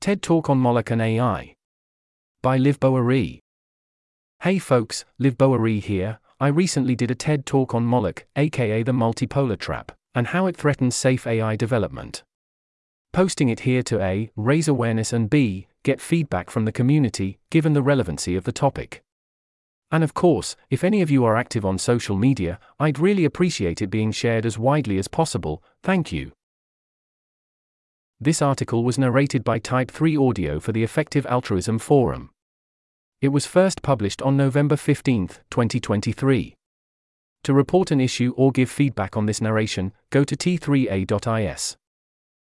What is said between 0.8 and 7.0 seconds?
and AI. By Liv Boeree. Hey folks, Liv Boeree here. I recently